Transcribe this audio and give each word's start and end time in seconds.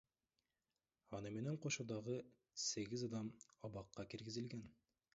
Аны 1.17 1.33
менен 1.35 1.59
кошо 1.67 1.87
дагы 1.93 2.17
сегиз 2.65 3.07
адам 3.13 3.33
абакка 3.71 4.11
киргизилген. 4.17 4.69